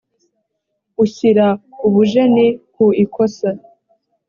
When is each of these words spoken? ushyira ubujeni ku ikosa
ushyira 1.03 1.45
ubujeni 1.87 2.47
ku 2.73 2.85
ikosa 3.03 3.49